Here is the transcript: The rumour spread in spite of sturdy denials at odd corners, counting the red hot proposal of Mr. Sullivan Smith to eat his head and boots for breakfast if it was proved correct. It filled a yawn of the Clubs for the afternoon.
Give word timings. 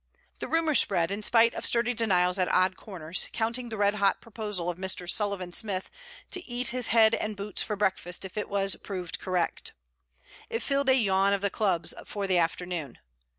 The 0.39 0.47
rumour 0.47 0.73
spread 0.73 1.11
in 1.11 1.21
spite 1.21 1.53
of 1.53 1.63
sturdy 1.63 1.93
denials 1.93 2.39
at 2.39 2.47
odd 2.47 2.75
corners, 2.75 3.27
counting 3.33 3.69
the 3.69 3.77
red 3.77 3.93
hot 3.93 4.19
proposal 4.19 4.67
of 4.67 4.79
Mr. 4.79 5.07
Sullivan 5.07 5.53
Smith 5.53 5.91
to 6.31 6.43
eat 6.49 6.69
his 6.69 6.87
head 6.87 7.13
and 7.13 7.35
boots 7.35 7.61
for 7.61 7.75
breakfast 7.75 8.25
if 8.25 8.35
it 8.35 8.49
was 8.49 8.75
proved 8.77 9.19
correct. 9.19 9.73
It 10.49 10.63
filled 10.63 10.89
a 10.89 10.95
yawn 10.95 11.33
of 11.33 11.41
the 11.41 11.51
Clubs 11.51 11.93
for 12.03 12.25
the 12.25 12.39
afternoon. 12.39 12.97